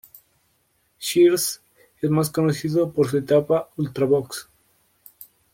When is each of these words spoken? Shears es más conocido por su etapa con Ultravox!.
Shears 0.99 1.61
es 2.01 2.09
más 2.09 2.31
conocido 2.31 2.91
por 2.91 3.07
su 3.07 3.19
etapa 3.19 3.69
con 3.75 3.85
Ultravox!. 3.85 4.49